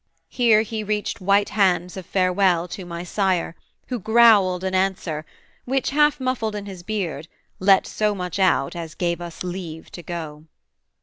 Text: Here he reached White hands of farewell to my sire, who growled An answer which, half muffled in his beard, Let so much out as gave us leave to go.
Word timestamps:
Here 0.29 0.63
he 0.63 0.83
reached 0.83 1.21
White 1.21 1.49
hands 1.49 1.95
of 1.95 2.07
farewell 2.07 2.67
to 2.69 2.85
my 2.87 3.03
sire, 3.03 3.55
who 3.89 3.99
growled 3.99 4.63
An 4.63 4.73
answer 4.73 5.27
which, 5.65 5.91
half 5.91 6.19
muffled 6.19 6.55
in 6.55 6.65
his 6.65 6.81
beard, 6.81 7.27
Let 7.59 7.85
so 7.85 8.15
much 8.15 8.39
out 8.39 8.75
as 8.75 8.95
gave 8.95 9.21
us 9.21 9.43
leave 9.43 9.91
to 9.91 10.01
go. 10.01 10.45